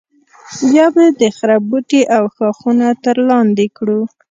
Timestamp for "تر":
3.03-3.17